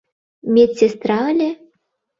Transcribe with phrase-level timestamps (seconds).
[0.53, 1.49] Медсестра ыле.